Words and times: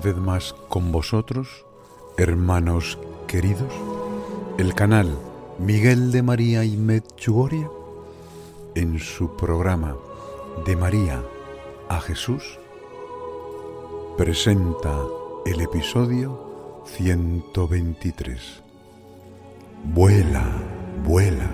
vez 0.00 0.16
más 0.16 0.54
con 0.68 0.92
vosotros, 0.92 1.66
hermanos 2.16 2.98
queridos, 3.26 3.72
el 4.58 4.74
canal 4.74 5.18
Miguel 5.58 6.10
de 6.10 6.22
María 6.22 6.64
y 6.64 6.76
Medjugorje 6.76 7.68
en 8.74 8.98
su 8.98 9.36
programa 9.36 9.96
De 10.64 10.76
María 10.76 11.22
a 11.88 12.00
Jesús 12.00 12.58
presenta 14.16 14.96
el 15.44 15.60
episodio 15.60 16.82
123. 16.86 18.62
Vuela, 19.94 20.44
vuela, 21.06 21.50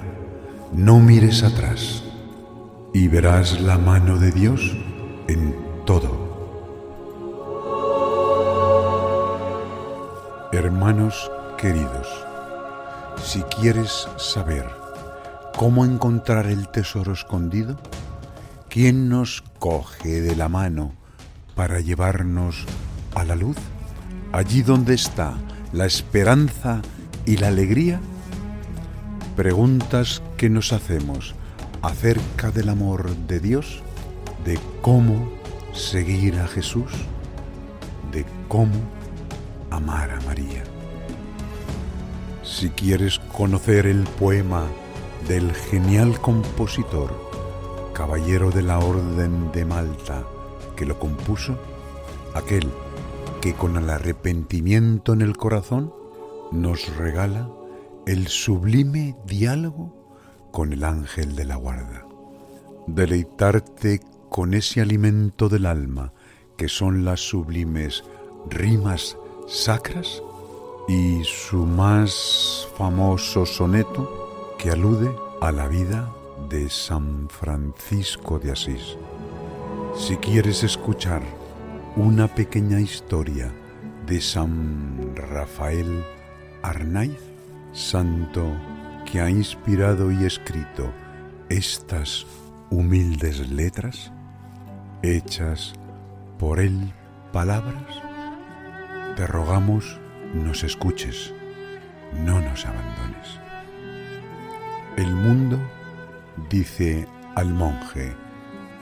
no 0.73 1.01
mires 1.01 1.42
atrás 1.42 2.04
y 2.92 3.09
verás 3.09 3.60
la 3.60 3.79
mano 3.79 4.18
de 4.18 4.30
Dios 4.30 4.76
en 5.29 5.54
todo. 5.85 6.26
Hermanos 10.57 11.30
queridos, 11.59 12.09
si 13.23 13.43
quieres 13.43 14.09
saber 14.16 14.65
cómo 15.54 15.85
encontrar 15.85 16.46
el 16.46 16.68
tesoro 16.68 17.13
escondido, 17.13 17.79
¿quién 18.71 19.10
nos 19.10 19.45
coge 19.59 20.23
de 20.23 20.35
la 20.35 20.48
mano 20.48 20.95
para 21.54 21.80
llevarnos 21.80 22.65
a 23.15 23.24
la 23.24 23.37
luz? 23.37 23.59
Allí 24.32 24.63
donde 24.63 24.95
está 24.95 25.35
la 25.74 25.85
esperanza 25.85 26.80
y 27.26 27.37
la 27.37 27.48
alegría. 27.48 28.01
Preguntas 29.37 30.23
que 30.38 30.48
nos 30.48 30.73
hacemos 30.73 31.35
acerca 31.82 32.51
del 32.51 32.70
amor 32.70 33.15
de 33.15 33.41
Dios, 33.41 33.82
de 34.46 34.59
cómo 34.80 35.30
seguir 35.74 36.38
a 36.38 36.48
Jesús, 36.48 36.93
de 38.10 38.24
cómo 38.48 38.95
amar 39.70 40.10
a 40.10 40.20
María. 40.22 40.62
Si 42.42 42.70
quieres 42.70 43.18
conocer 43.36 43.86
el 43.86 44.04
poema 44.04 44.66
del 45.28 45.52
genial 45.52 46.20
compositor, 46.20 47.12
caballero 47.92 48.50
de 48.50 48.62
la 48.62 48.78
Orden 48.78 49.50
de 49.52 49.64
Malta, 49.64 50.24
que 50.76 50.86
lo 50.86 50.98
compuso, 50.98 51.58
aquel 52.34 52.70
que 53.40 53.54
con 53.54 53.76
el 53.76 53.90
arrepentimiento 53.90 55.12
en 55.12 55.23
el 55.23 55.36
corazón 55.36 55.92
nos 56.52 56.95
regala 56.96 57.48
el 58.06 58.28
sublime 58.28 59.16
diálogo 59.26 59.92
con 60.52 60.73
el 60.73 60.84
ángel 60.84 61.34
de 61.34 61.45
la 61.45 61.56
guarda. 61.56 62.06
Deleitarte 62.86 64.00
con 64.28 64.54
ese 64.54 64.80
alimento 64.80 65.48
del 65.48 65.66
alma 65.66 66.12
que 66.56 66.68
son 66.68 67.04
las 67.04 67.20
sublimes 67.20 68.04
rimas 68.48 69.16
sacras 69.46 70.22
y 70.88 71.22
su 71.24 71.64
más 71.64 72.68
famoso 72.76 73.46
soneto 73.46 74.54
que 74.58 74.70
alude 74.70 75.14
a 75.40 75.52
la 75.52 75.68
vida 75.68 76.12
de 76.48 76.68
San 76.68 77.28
Francisco 77.28 78.38
de 78.38 78.52
Asís. 78.52 78.96
Si 79.96 80.16
quieres 80.16 80.62
escuchar 80.62 81.22
una 81.96 82.28
pequeña 82.28 82.80
historia 82.80 83.52
de 84.06 84.20
San 84.20 85.14
Rafael 85.14 86.04
Arnaiz, 86.62 87.18
santo 87.72 88.44
que 89.10 89.20
ha 89.20 89.30
inspirado 89.30 90.10
y 90.10 90.24
escrito 90.24 90.90
estas 91.48 92.26
humildes 92.70 93.48
letras, 93.50 94.12
hechas 95.02 95.74
por 96.38 96.60
él 96.60 96.92
palabras, 97.32 98.05
te 99.16 99.27
rogamos 99.27 99.99
nos 100.34 100.62
escuches, 100.62 101.32
no 102.25 102.38
nos 102.41 102.66
abandones. 102.66 103.41
El 104.99 105.10
mundo 105.15 105.59
dice 106.50 107.09
al 107.34 107.53
monje, 107.54 108.15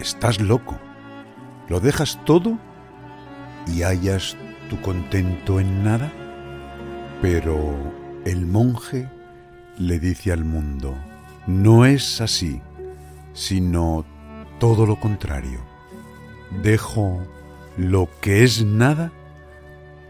estás 0.00 0.41
loco, 0.41 0.77
lo 1.69 1.78
dejas 1.78 2.19
todo 2.25 2.59
y 3.69 3.83
hallas 3.83 4.37
tu 4.69 4.81
contento 4.81 5.61
en 5.61 5.84
nada. 5.84 6.12
Pero 7.22 7.72
el 8.25 8.45
monje 8.45 9.09
le 9.78 10.01
dice 10.01 10.33
al 10.33 10.45
mundo, 10.45 10.97
no 11.47 11.87
es 11.87 12.21
así, 12.21 12.61
sino 13.34 14.05
todo 14.59 14.84
lo 14.84 14.99
contrario. 14.99 15.61
Dejo 16.65 17.25
lo 17.77 18.09
que 18.21 18.43
es 18.43 18.65
nada 18.65 19.12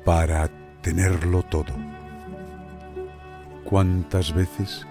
para 0.05 0.51
tenerlo 0.83 1.43
todo. 1.43 1.73
¿Cuántas 3.65 4.35
veces 4.35 4.87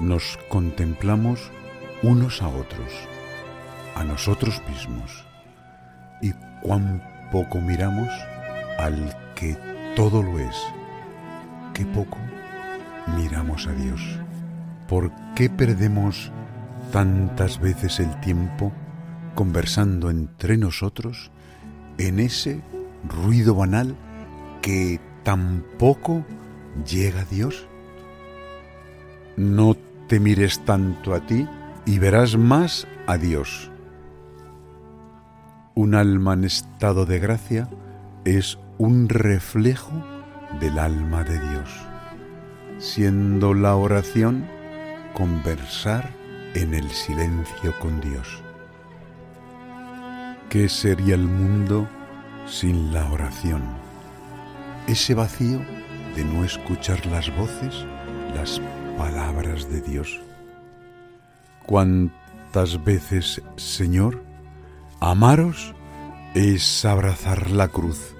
nos 0.00 0.38
contemplamos 0.48 1.52
unos 2.02 2.42
a 2.42 2.48
otros, 2.48 2.92
a 3.94 4.02
nosotros 4.04 4.60
mismos, 4.68 5.24
y 6.20 6.32
cuán 6.62 7.02
poco 7.30 7.60
miramos 7.60 8.08
al 8.78 9.16
que 9.36 9.56
todo 9.94 10.22
lo 10.22 10.38
es? 10.38 10.56
Qué 11.72 11.86
poco 11.86 12.18
miramos 13.16 13.68
a 13.68 13.72
Dios. 13.72 14.00
¿Por 14.88 15.12
qué 15.36 15.48
perdemos 15.48 16.32
tantas 16.90 17.60
veces 17.60 18.00
el 18.00 18.18
tiempo 18.20 18.72
conversando 19.34 20.10
entre 20.10 20.56
nosotros 20.56 21.30
en 21.98 22.18
ese 22.20 22.62
ruido 23.08 23.54
banal 23.54 23.96
que 24.60 25.00
tampoco 25.22 26.24
llega 26.84 27.24
Dios? 27.24 27.66
No 29.36 29.76
te 30.08 30.20
mires 30.20 30.64
tanto 30.64 31.14
a 31.14 31.20
ti 31.26 31.46
y 31.84 31.98
verás 31.98 32.36
más 32.36 32.86
a 33.06 33.16
Dios. 33.16 33.70
Un 35.74 35.94
alma 35.94 36.34
en 36.34 36.44
estado 36.44 37.06
de 37.06 37.18
gracia 37.18 37.68
es 38.24 38.58
un 38.78 39.08
reflejo 39.08 39.92
del 40.60 40.78
alma 40.78 41.22
de 41.22 41.38
Dios, 41.38 41.70
siendo 42.78 43.52
la 43.54 43.76
oración 43.76 44.46
conversar 45.12 46.10
en 46.54 46.74
el 46.74 46.88
silencio 46.90 47.78
con 47.78 48.00
Dios. 48.00 48.42
¿Qué 50.48 50.68
sería 50.68 51.14
el 51.14 51.26
mundo 51.26 51.88
sin 52.46 52.92
la 52.92 53.10
oración? 53.10 53.85
Ese 54.86 55.14
vacío 55.14 55.60
de 56.14 56.24
no 56.24 56.44
escuchar 56.44 57.04
las 57.06 57.34
voces, 57.36 57.84
las 58.34 58.60
palabras 58.96 59.68
de 59.68 59.80
Dios. 59.80 60.20
¿Cuántas 61.66 62.84
veces, 62.84 63.42
Señor, 63.56 64.22
amaros 65.00 65.74
es 66.34 66.84
abrazar 66.84 67.50
la 67.50 67.66
cruz? 67.66 68.14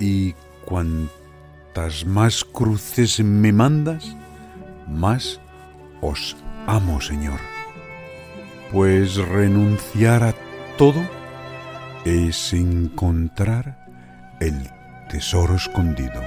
Y 0.00 0.34
cuantas 0.64 2.06
más 2.06 2.42
cruces 2.42 3.20
me 3.20 3.52
mandas, 3.52 4.16
más 4.88 5.40
os 6.00 6.36
amo, 6.66 7.02
Señor. 7.02 7.40
Pues 8.72 9.16
renunciar 9.16 10.22
a 10.22 10.34
todo 10.78 11.02
es 12.06 12.54
encontrar 12.54 13.86
el 14.40 14.70
tesoro 15.08 15.54
escondido, 15.56 16.22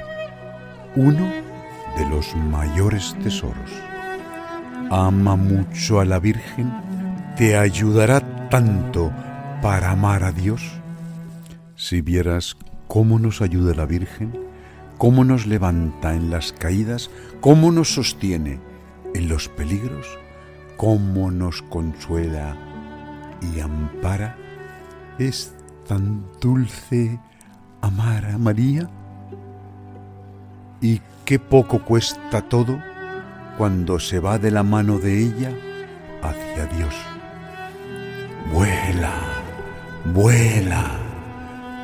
uno 0.95 1.29
de 1.97 2.09
los 2.09 2.35
mayores 2.35 3.15
tesoros. 3.23 3.71
Ama 4.89 5.35
mucho 5.35 5.99
a 5.99 6.05
la 6.05 6.19
Virgen, 6.19 6.71
te 7.35 7.57
ayudará 7.57 8.49
tanto 8.49 9.11
para 9.61 9.91
amar 9.91 10.23
a 10.23 10.31
Dios. 10.31 10.61
Si 11.75 12.01
vieras 12.01 12.57
cómo 12.87 13.19
nos 13.19 13.41
ayuda 13.41 13.75
la 13.75 13.85
Virgen, 13.85 14.33
cómo 14.97 15.23
nos 15.23 15.45
levanta 15.45 16.15
en 16.15 16.29
las 16.29 16.51
caídas, 16.53 17.09
cómo 17.39 17.71
nos 17.71 17.93
sostiene 17.93 18.59
en 19.13 19.29
los 19.29 19.47
peligros, 19.49 20.07
cómo 20.77 21.31
nos 21.31 21.61
consuela 21.63 22.57
y 23.53 23.59
ampara. 23.59 24.35
Es 25.17 25.53
tan 25.87 26.25
dulce 26.39 27.19
amar 27.81 28.25
a 28.25 28.37
María. 28.37 28.89
Y 30.81 31.01
qué 31.25 31.39
poco 31.39 31.83
cuesta 31.83 32.41
todo 32.41 32.79
cuando 33.57 33.99
se 33.99 34.19
va 34.19 34.37
de 34.37 34.51
la 34.51 34.63
mano 34.63 34.99
de 34.99 35.21
ella 35.21 35.51
hacia 36.23 36.65
Dios. 36.67 36.95
Vuela, 38.53 39.13
vuela, 40.13 40.91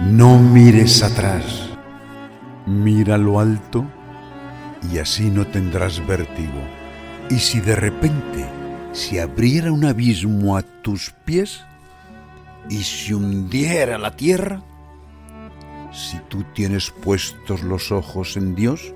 no 0.01 0.39
mires 0.39 1.03
atrás, 1.03 1.69
mira 2.65 3.17
lo 3.17 3.39
alto 3.39 3.85
y 4.91 4.99
así 4.99 5.29
no 5.29 5.45
tendrás 5.47 6.05
vértigo. 6.07 6.61
Y 7.29 7.39
si 7.39 7.59
de 7.59 7.75
repente 7.75 8.45
se 8.91 9.21
abriera 9.21 9.71
un 9.71 9.85
abismo 9.85 10.57
a 10.57 10.61
tus 10.61 11.11
pies 11.25 11.63
y 12.69 12.83
se 12.83 13.13
hundiera 13.13 13.97
la 13.97 14.11
tierra, 14.11 14.61
si 15.95 16.19
tú 16.27 16.43
tienes 16.53 16.91
puestos 16.91 17.63
los 17.63 17.91
ojos 17.91 18.35
en 18.35 18.53
Dios, 18.53 18.93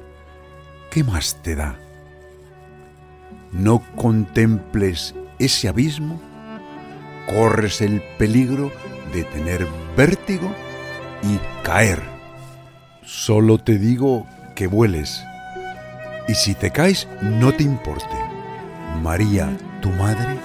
¿qué 0.92 1.04
más 1.04 1.42
te 1.42 1.56
da? 1.56 1.80
No 3.51 3.81
contemples 3.96 5.16
ese 5.40 5.69
abismo, 5.69 6.22
corres 7.28 7.81
el 7.81 8.01
peligro 8.18 8.72
de 9.13 9.24
tener 9.24 9.66
vértigo 9.96 10.54
y 11.24 11.40
caer. 11.63 12.01
Solo 13.01 13.57
te 13.57 13.80
digo 13.80 14.28
que 14.56 14.68
vueles 14.68 15.24
y 16.28 16.36
si 16.36 16.54
te 16.54 16.69
caes, 16.69 17.07
no 17.22 17.54
te 17.54 17.63
importe. 17.63 18.16
María, 19.01 19.57
tu 19.81 19.90
madre, 19.92 20.38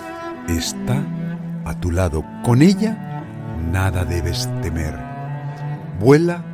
está 0.48 1.04
a 1.64 1.74
tu 1.78 1.90
lado. 1.90 2.24
Con 2.42 2.62
ella, 2.62 3.24
nada 3.70 4.04
debes 4.04 4.48
temer. 4.62 5.13
Vuela 5.98 6.44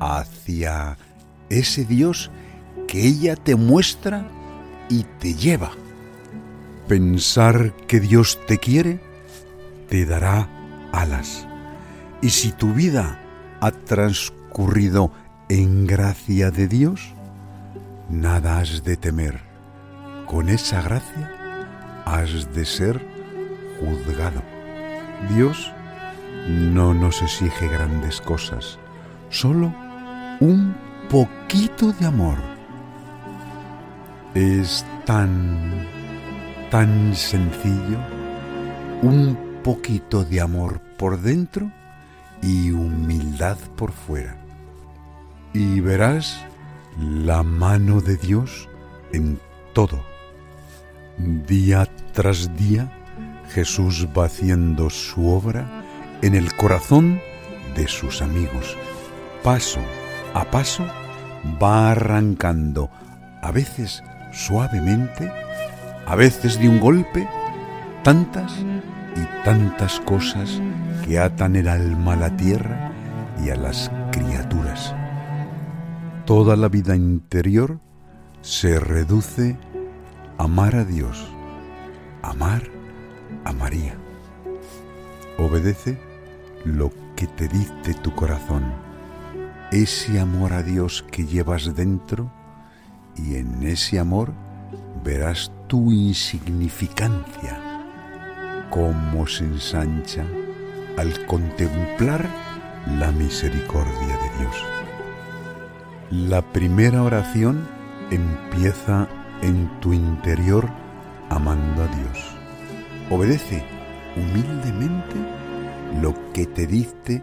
hacia 0.00 0.96
ese 1.48 1.84
Dios 1.84 2.30
que 2.86 3.06
ella 3.06 3.36
te 3.36 3.56
muestra 3.56 4.26
y 4.88 5.04
te 5.18 5.34
lleva. 5.34 5.72
Pensar 6.88 7.72
que 7.88 8.00
Dios 8.00 8.38
te 8.46 8.58
quiere 8.58 9.00
te 9.88 10.04
dará 10.04 10.48
alas. 10.92 11.46
Y 12.20 12.30
si 12.30 12.52
tu 12.52 12.72
vida 12.72 13.20
ha 13.60 13.70
transcurrido 13.70 15.12
en 15.48 15.86
gracia 15.86 16.50
de 16.50 16.68
Dios, 16.68 17.14
nada 18.08 18.58
has 18.58 18.82
de 18.84 18.96
temer. 18.96 19.40
Con 20.26 20.48
esa 20.48 20.82
gracia 20.82 21.32
has 22.04 22.52
de 22.54 22.64
ser 22.64 23.00
juzgado. 23.78 24.42
Dios 25.34 25.72
no 26.48 26.94
nos 26.94 27.22
exige 27.22 27.68
grandes 27.68 28.20
cosas, 28.20 28.78
solo 29.30 29.72
un 30.40 30.74
poquito 31.08 31.92
de 31.92 32.06
amor. 32.06 32.38
Es 34.34 34.84
tan, 35.04 35.86
tan 36.70 37.14
sencillo, 37.14 37.98
un 39.02 39.36
poquito 39.62 40.24
de 40.24 40.40
amor 40.40 40.80
por 40.98 41.20
dentro 41.20 41.70
y 42.42 42.70
humildad 42.70 43.56
por 43.76 43.92
fuera. 43.92 44.36
Y 45.52 45.80
verás 45.80 46.44
la 46.98 47.42
mano 47.42 48.00
de 48.00 48.16
Dios 48.16 48.68
en 49.12 49.40
todo. 49.72 50.04
Día 51.18 51.88
tras 52.12 52.54
día 52.56 52.92
Jesús 53.50 54.06
va 54.16 54.26
haciendo 54.26 54.90
su 54.90 55.28
obra 55.28 55.75
en 56.22 56.34
el 56.34 56.54
corazón 56.54 57.20
de 57.74 57.88
sus 57.88 58.22
amigos. 58.22 58.76
Paso 59.42 59.80
a 60.34 60.44
paso 60.50 60.84
va 61.62 61.92
arrancando, 61.92 62.90
a 63.42 63.50
veces 63.52 64.02
suavemente, 64.32 65.30
a 66.06 66.16
veces 66.16 66.58
de 66.58 66.68
un 66.68 66.80
golpe, 66.80 67.28
tantas 68.02 68.52
y 69.16 69.44
tantas 69.44 70.00
cosas 70.00 70.60
que 71.04 71.18
atan 71.18 71.56
el 71.56 71.68
alma 71.68 72.14
a 72.14 72.16
la 72.16 72.36
tierra 72.36 72.92
y 73.44 73.50
a 73.50 73.56
las 73.56 73.90
criaturas 74.12 74.94
toda 76.26 76.56
la 76.56 76.68
vida 76.68 76.96
interior 76.96 77.78
se 78.42 78.80
reduce 78.80 79.56
a 80.38 80.44
amar 80.44 80.74
a 80.74 80.84
Dios, 80.84 81.24
amar 82.20 82.64
a 83.44 83.52
María. 83.52 83.96
Obedece 85.38 85.98
lo 86.66 86.90
que 87.14 87.26
te 87.28 87.46
dicte 87.46 87.94
tu 87.94 88.12
corazón, 88.14 88.64
ese 89.70 90.18
amor 90.18 90.52
a 90.52 90.62
Dios 90.62 91.04
que 91.10 91.24
llevas 91.24 91.74
dentro 91.76 92.30
y 93.16 93.36
en 93.36 93.62
ese 93.62 94.00
amor 94.00 94.32
verás 95.04 95.52
tu 95.68 95.92
insignificancia, 95.92 97.60
cómo 98.70 99.26
se 99.28 99.44
ensancha 99.44 100.24
al 100.98 101.24
contemplar 101.26 102.28
la 102.98 103.12
misericordia 103.12 104.16
de 104.16 104.38
Dios. 104.40 104.56
La 106.10 106.42
primera 106.42 107.02
oración 107.02 107.66
empieza 108.10 109.08
en 109.40 109.70
tu 109.80 109.92
interior 109.92 110.68
amando 111.30 111.84
a 111.84 111.86
Dios. 111.86 112.36
Obedece 113.10 113.64
humildemente 114.16 115.45
lo 116.00 116.14
que 116.32 116.46
te 116.46 116.66
dicte 116.66 117.22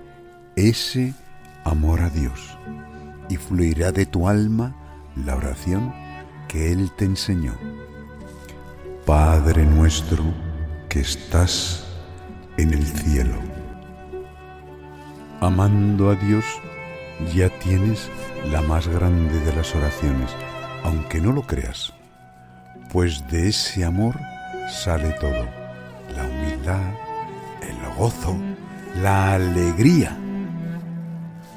ese 0.56 1.14
amor 1.64 2.02
a 2.02 2.10
Dios 2.10 2.58
y 3.30 3.38
fluirá 3.38 3.92
de 3.92 4.06
tu 4.06 4.28
alma 4.28 4.76
la 5.16 5.36
oración 5.36 5.94
que 6.48 6.72
Él 6.72 6.92
te 6.98 7.06
enseñó. 7.06 7.54
Padre 9.06 9.66
nuestro 9.66 10.24
que 10.90 11.02
estás 11.02 11.86
en 12.58 12.74
el 12.74 12.86
cielo. 12.86 13.36
Amando 15.42 16.10
a 16.10 16.16
Dios, 16.16 16.46
ya 17.34 17.50
tienes 17.60 18.10
la 18.52 18.62
más 18.62 18.88
grande 18.88 19.40
de 19.40 19.56
las 19.56 19.74
oraciones, 19.76 20.30
aunque 20.84 21.20
no 21.20 21.32
lo 21.32 21.42
creas, 21.42 21.94
pues 22.92 23.28
de 23.30 23.50
ese 23.50 23.84
amor 23.84 24.18
sale 24.70 25.10
todo, 25.20 25.48
la 26.16 26.24
humildad, 26.24 26.94
el 27.62 27.98
gozo, 27.98 28.38
la 29.02 29.34
alegría. 29.34 30.18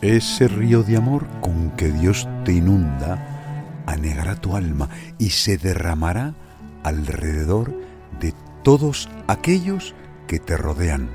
Ese 0.01 0.49
río 0.49 0.83
de 0.83 0.97
amor 0.97 1.27
con 1.41 1.71
que 1.71 1.91
Dios 1.91 2.29
te 2.45 2.53
inunda 2.53 3.83
anegará 3.87 4.37
tu 4.37 4.57
alma 4.57 4.89
y 5.19 5.31
se 5.31 5.59
derramará 5.59 6.35
alrededor 6.83 7.75
de 8.21 8.35
todos 8.63 9.09
aquellos 9.27 9.95
que 10.27 10.39
te 10.39 10.57
rodean. 10.57 11.09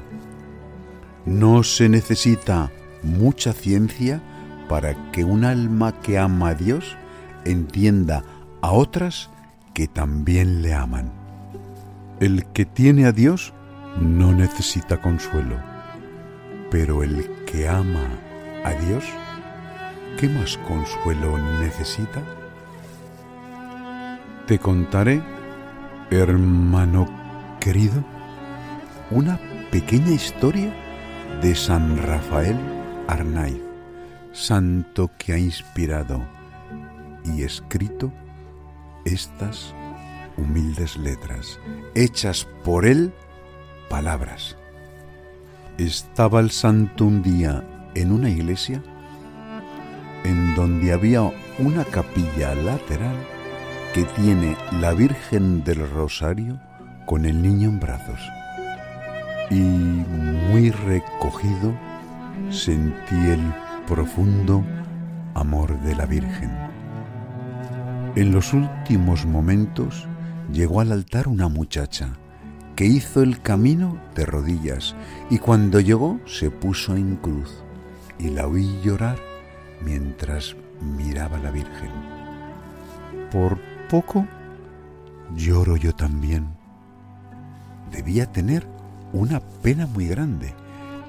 No 1.26 1.64
se 1.64 1.90
necesita 1.90 2.72
mucha 3.04 3.54
ciencia 3.54 4.22
para 4.70 5.12
que 5.12 5.24
un 5.24 5.44
alma 5.44 6.00
que 6.02 6.18
ama 6.18 6.50
a 6.50 6.56
Dios 6.56 6.98
entienda 7.46 8.24
a 8.62 8.72
otras 8.72 9.30
que 9.74 9.88
también 9.88 10.62
le 10.62 10.74
aman. 10.74 11.12
El 12.20 12.46
que 12.46 12.66
tiene 12.66 13.06
a 13.06 13.12
Dios 13.12 13.54
no 14.00 14.32
necesita 14.32 15.02
consuelo, 15.02 15.58
pero 16.72 17.04
el 17.04 17.30
que 17.46 17.68
ama 17.68 18.08
a 18.66 18.72
Dios, 18.72 19.04
¿qué 20.20 20.28
más 20.28 20.58
consuelo 20.58 21.38
necesita? 21.60 22.24
Te 24.48 24.58
contaré, 24.58 25.22
hermano 26.10 27.08
querido, 27.60 28.04
una 29.12 29.40
pequeña 29.70 30.12
historia 30.12 30.74
de 31.42 31.54
San 31.54 31.98
Rafael 31.98 32.58
Arnaiz 33.08 33.72
santo 34.32 35.12
que 35.18 35.34
ha 35.34 35.38
inspirado 35.38 36.26
y 37.26 37.44
escrito 37.44 38.12
estas 39.06 39.74
humildes 40.38 40.98
letras, 40.98 41.60
hechas 41.96 42.48
por 42.64 42.86
él 42.86 43.14
palabras. 43.90 44.58
Estaba 45.82 46.42
el 46.42 46.52
santo 46.52 47.06
un 47.06 47.24
día 47.24 47.64
en 47.96 48.12
una 48.12 48.30
iglesia 48.30 48.84
en 50.24 50.54
donde 50.54 50.94
había 50.94 51.24
una 51.58 51.84
capilla 51.86 52.54
lateral 52.54 53.16
que 53.92 54.04
tiene 54.04 54.56
la 54.80 54.94
Virgen 54.94 55.64
del 55.64 55.90
Rosario 55.90 56.60
con 57.08 57.26
el 57.26 57.42
niño 57.42 57.70
en 57.70 57.80
brazos. 57.80 58.20
Y 59.50 59.60
muy 59.60 60.70
recogido 60.70 61.74
sentí 62.52 63.16
el 63.16 63.42
profundo 63.88 64.64
amor 65.34 65.80
de 65.80 65.96
la 65.96 66.06
Virgen. 66.06 66.52
En 68.16 68.32
los 68.32 68.54
últimos 68.54 69.26
momentos 69.26 70.08
llegó 70.54 70.80
al 70.80 70.92
altar 70.92 71.28
una 71.28 71.48
muchacha 71.48 72.20
que 72.82 72.88
hizo 72.88 73.22
el 73.22 73.40
camino 73.44 74.00
de 74.16 74.26
rodillas 74.26 74.96
y 75.30 75.38
cuando 75.38 75.80
llegó 75.80 76.20
se 76.26 76.50
puso 76.50 76.96
en 76.96 77.16
cruz 77.16 77.64
y 78.18 78.30
la 78.30 78.48
oí 78.48 78.82
llorar 78.82 79.20
mientras 79.86 80.56
miraba 80.98 81.38
la 81.38 81.52
Virgen. 81.52 81.92
Por 83.32 83.60
poco 83.88 84.26
lloro 85.36 85.78
yo 85.78 85.94
también. 85.94 86.48
Debía 87.92 88.26
tener 88.26 88.66
una 89.14 89.42
pena 89.62 89.86
muy 89.86 90.08
grande 90.08 90.56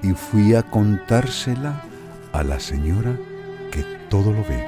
y 0.03 0.11
fui 0.11 0.53
a 0.53 0.61
contársela 0.61 1.81
a 2.33 2.43
la 2.43 2.59
señora 2.59 3.17
que 3.71 3.81
todo 4.09 4.31
lo 4.31 4.43
ve. 4.43 4.67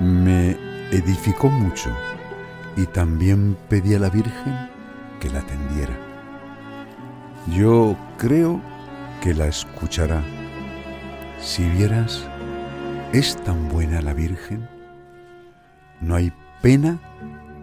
Me 0.00 0.56
edificó 0.90 1.48
mucho 1.48 1.90
y 2.76 2.86
también 2.86 3.56
pedí 3.68 3.94
a 3.94 4.00
la 4.00 4.10
Virgen 4.10 4.68
que 5.20 5.30
la 5.30 5.38
atendiera. 5.38 6.03
Yo 7.46 7.96
creo 8.16 8.60
que 9.20 9.34
la 9.34 9.46
escuchará. 9.46 10.22
Si 11.40 11.62
vieras, 11.68 12.26
es 13.12 13.36
tan 13.44 13.68
buena 13.68 14.00
la 14.00 14.14
Virgen. 14.14 14.68
No 16.00 16.14
hay 16.14 16.32
pena 16.62 16.98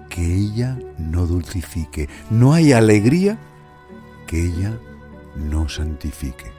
que 0.09 0.21
ella 0.23 0.77
no 0.99 1.25
dulcifique. 1.25 2.09
No 2.29 2.53
hay 2.53 2.73
alegría 2.73 3.39
que 4.27 4.45
ella 4.45 4.77
no 5.35 5.67
santifique. 5.67 6.51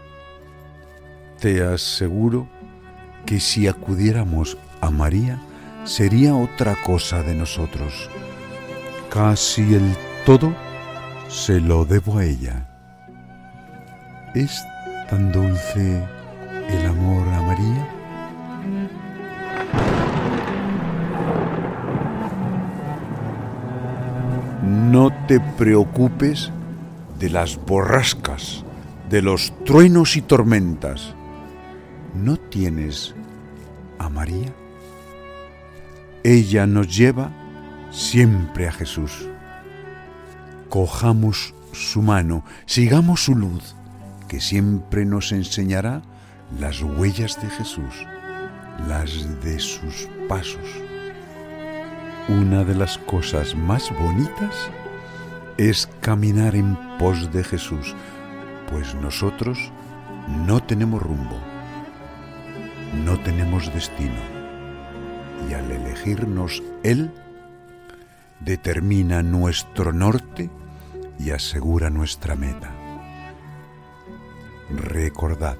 Te 1.39 1.63
aseguro 1.63 2.49
que 3.25 3.39
si 3.39 3.69
acudiéramos 3.69 4.59
a 4.81 4.91
María, 4.91 5.41
sería 5.85 6.35
otra 6.35 6.77
cosa 6.83 7.23
de 7.23 7.35
nosotros. 7.35 8.11
Casi 9.11 9.75
el 9.75 9.97
todo 10.27 10.53
se 11.29 11.61
lo 11.61 11.85
debo 11.85 12.19
a 12.19 12.25
ella. 12.25 12.72
¿Es 14.35 14.65
tan 15.11 15.31
dulce 15.31 16.03
el 16.71 16.87
amor 16.87 17.29
a 17.29 17.43
María? 17.43 17.89
No 24.91 25.11
te 25.27 25.39
preocupes 25.39 26.51
de 27.19 27.29
las 27.29 27.59
borrascas, 27.67 28.65
de 29.11 29.21
los 29.21 29.53
truenos 29.67 30.17
y 30.17 30.23
tormentas. 30.23 31.15
¿No 32.15 32.39
tienes 32.39 33.15
a 33.99 34.09
María? 34.09 34.51
Ella 36.25 36.67
nos 36.67 36.97
lleva 36.97 37.31
siempre 37.91 38.67
a 38.67 38.73
Jesús. 38.73 39.29
Cojamos 40.71 41.55
su 41.73 42.01
mano, 42.01 42.45
sigamos 42.65 43.25
su 43.25 43.35
luz, 43.35 43.77
que 44.33 44.41
siempre 44.41 45.05
nos 45.05 45.31
enseñará 45.31 46.01
las 46.59 46.81
huellas 46.81 47.39
de 47.43 47.51
Jesús, 47.51 48.07
las 48.89 49.43
de 49.43 49.59
sus 49.59 50.09
pasos. 50.27 50.81
Una 52.31 52.65
de 52.65 52.75
las 52.75 52.97
cosas 52.97 53.55
más 53.55 53.91
bonitas 53.91 54.71
es 55.59 55.87
caminar 56.01 56.57
en 56.57 56.79
pos 56.99 57.31
de 57.31 57.45
Jesús, 57.45 57.95
pues 58.71 58.95
nosotros 58.95 59.71
no 60.47 60.63
tenemos 60.63 61.03
rumbo, 61.03 61.39
no 63.05 63.21
tenemos 63.21 63.71
destino, 63.75 64.23
y 65.51 65.53
al 65.53 65.71
elegirnos 65.71 66.63
Él, 66.83 67.13
determina 68.41 69.23
nuestro 69.23 69.93
norte 69.93 70.49
y 71.19 71.33
asegura 71.33 71.91
nuestra 71.91 72.35
meta. 72.35 72.82
Recordad, 74.77 75.59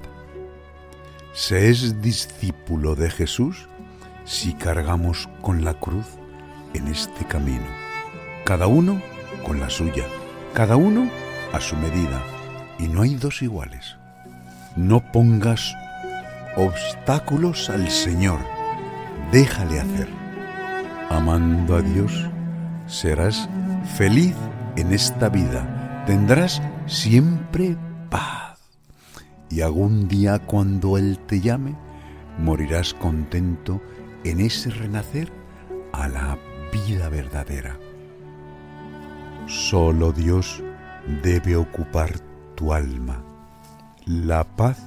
se 1.33 1.69
es 1.69 2.01
discípulo 2.01 2.95
de 2.95 3.11
Jesús 3.11 3.67
si 4.25 4.53
cargamos 4.53 5.29
con 5.41 5.63
la 5.63 5.75
cruz 5.75 6.05
en 6.73 6.87
este 6.87 7.25
camino, 7.25 7.65
cada 8.43 8.65
uno 8.65 8.99
con 9.45 9.59
la 9.59 9.69
suya, 9.69 10.05
cada 10.53 10.77
uno 10.77 11.09
a 11.51 11.59
su 11.59 11.75
medida, 11.75 12.23
y 12.79 12.87
no 12.87 13.03
hay 13.03 13.13
dos 13.13 13.43
iguales. 13.43 13.97
No 14.75 14.99
pongas 15.11 15.75
obstáculos 16.55 17.69
al 17.69 17.89
Señor, 17.89 18.39
déjale 19.31 19.79
hacer. 19.79 20.09
Amando 21.11 21.75
a 21.75 21.81
Dios, 21.81 22.11
serás 22.87 23.47
feliz 23.95 24.35
en 24.75 24.91
esta 24.91 25.29
vida, 25.29 26.03
tendrás 26.07 26.63
siempre 26.87 27.77
paz. 28.09 28.42
Y 29.53 29.61
algún 29.61 30.07
día 30.07 30.39
cuando 30.39 30.97
Él 30.97 31.19
te 31.27 31.39
llame, 31.39 31.75
morirás 32.39 32.95
contento 32.95 33.81
en 34.23 34.39
ese 34.39 34.71
renacer 34.71 35.31
a 35.91 36.07
la 36.07 36.39
vida 36.71 37.07
verdadera. 37.09 37.77
Solo 39.45 40.11
Dios 40.11 40.63
debe 41.21 41.55
ocupar 41.55 42.13
tu 42.55 42.73
alma. 42.73 43.21
La 44.07 44.43
paz 44.43 44.79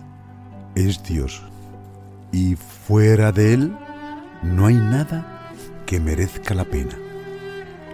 es 0.75 1.01
Dios 1.05 1.45
y 2.33 2.57
fuera 2.57 3.31
de 3.31 3.55
Él 3.55 3.77
no 4.43 4.67
hay 4.67 4.75
nada 4.75 5.53
que 5.87 6.01
merezca 6.01 6.55
la 6.55 6.65
pena. 6.65 6.97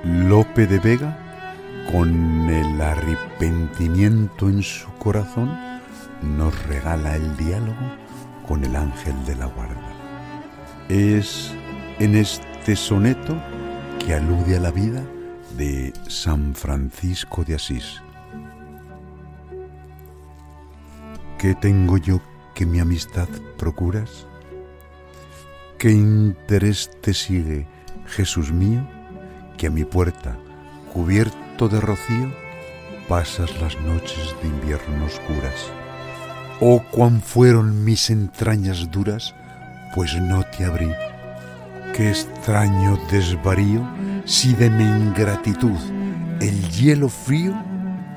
Lope 0.04 0.66
de 0.66 0.78
Vega, 0.78 1.18
con 1.92 2.48
el 2.48 2.80
arrepentimiento 2.80 4.48
en 4.48 4.62
su 4.62 4.90
corazón, 4.94 5.71
nos 6.22 6.66
regala 6.66 7.16
el 7.16 7.36
diálogo 7.36 7.76
con 8.46 8.64
el 8.64 8.76
ángel 8.76 9.14
de 9.24 9.36
la 9.36 9.46
guarda. 9.46 9.92
Es 10.88 11.52
en 11.98 12.16
este 12.16 12.76
soneto 12.76 13.36
que 13.98 14.14
alude 14.14 14.56
a 14.56 14.60
la 14.60 14.70
vida 14.70 15.04
de 15.56 15.92
San 16.08 16.54
Francisco 16.54 17.44
de 17.44 17.54
Asís. 17.54 18.02
¿Qué 21.38 21.54
tengo 21.54 21.98
yo 21.98 22.20
que 22.54 22.66
mi 22.66 22.78
amistad 22.78 23.28
procuras? 23.58 24.26
¿Qué 25.78 25.90
interés 25.90 26.90
te 27.00 27.12
sigue, 27.12 27.66
Jesús 28.06 28.52
mío, 28.52 28.86
que 29.58 29.66
a 29.66 29.70
mi 29.70 29.84
puerta, 29.84 30.38
cubierto 30.92 31.68
de 31.68 31.80
rocío, 31.80 32.32
pasas 33.08 33.60
las 33.60 33.76
noches 33.80 34.36
de 34.40 34.48
invierno 34.48 35.06
oscuras? 35.06 35.72
Oh, 36.64 36.80
cuán 36.92 37.20
fueron 37.20 37.82
mis 37.82 38.08
entrañas 38.08 38.88
duras, 38.88 39.34
pues 39.96 40.14
no 40.14 40.44
te 40.44 40.64
abrí. 40.64 40.92
Qué 41.92 42.10
extraño 42.10 42.96
desvarío 43.10 43.84
si 44.24 44.54
de 44.54 44.70
mi 44.70 44.84
ingratitud 44.84 45.76
el 46.40 46.70
hielo 46.70 47.08
frío 47.08 47.52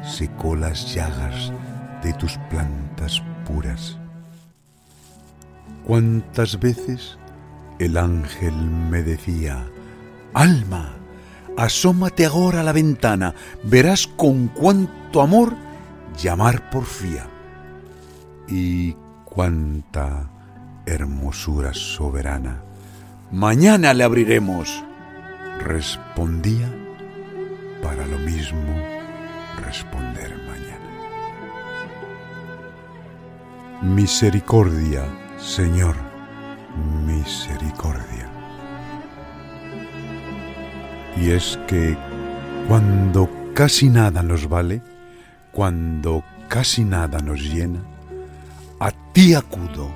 secó 0.04 0.56
las 0.56 0.94
llagas 0.94 1.52
de 2.04 2.14
tus 2.14 2.38
plantas 2.52 3.20
puras. 3.48 3.98
Cuántas 5.84 6.60
veces 6.60 7.18
el 7.80 7.98
ángel 7.98 8.54
me 8.54 9.02
decía, 9.02 9.66
Alma, 10.36 10.94
asómate 11.58 12.28
ahora 12.28 12.60
a 12.60 12.64
la 12.64 12.74
ventana, 12.74 13.34
verás 13.64 14.06
con 14.06 14.50
cuánto 14.50 15.24
amor 15.24 15.56
llamar 16.16 16.70
porfía. 16.70 17.28
Y 18.48 18.96
cuánta 19.26 20.30
hermosura 20.86 21.74
soberana. 21.74 22.62
Mañana 23.32 23.94
le 23.94 24.04
abriremos. 24.04 24.84
Respondía 25.60 26.70
para 27.82 28.06
lo 28.06 28.20
mismo 28.20 28.96
responder 29.64 30.32
mañana. 30.48 30.90
Misericordia, 33.82 35.04
Señor, 35.38 35.96
misericordia. 37.06 38.30
Y 41.18 41.32
es 41.32 41.58
que 41.68 41.98
cuando 42.68 43.30
casi 43.54 43.90
nada 43.90 44.22
nos 44.22 44.50
vale, 44.50 44.82
cuando 45.52 46.24
casi 46.50 46.84
nada 46.84 47.20
nos 47.20 47.40
llena, 47.42 47.80
ti 49.16 49.34
acudo, 49.34 49.90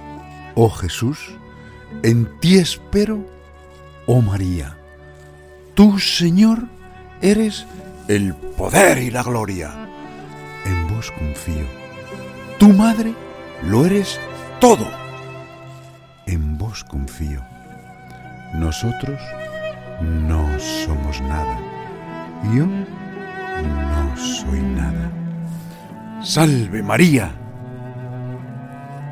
oh 0.56 0.70
Jesús, 0.70 1.20
en 2.04 2.40
ti 2.40 2.58
espero, 2.58 3.20
oh 4.08 4.22
María. 4.22 4.78
Tú, 5.74 6.00
Señor, 6.00 6.70
eres 7.22 7.66
el 8.08 8.34
poder 8.34 9.00
y 9.00 9.12
la 9.12 9.22
gloria. 9.22 9.72
En 10.66 10.88
vos 10.88 11.12
confío. 11.12 11.66
Tu 12.60 12.70
madre 12.70 13.14
lo 13.64 13.86
eres 13.86 14.18
todo. 14.62 14.88
En 16.26 16.58
vos 16.58 16.86
confío. 16.86 17.44
Nosotros 18.54 19.20
no 20.02 20.48
somos 20.60 21.20
nada. 21.20 21.60
Yo 22.56 22.66
soy 24.16 24.62
nada. 24.62 25.12
¡Salve 26.24 26.82
María! 26.82 27.49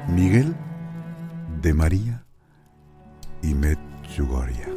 Miguel 0.08 0.56
de 1.62 1.74
María 1.74 2.24
y 3.42 3.54
Medjugorje. 3.54 4.77